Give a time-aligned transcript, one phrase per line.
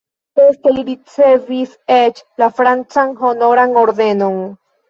[0.37, 4.43] Poste li ricevis eĉ la francan Honoran Ordenon.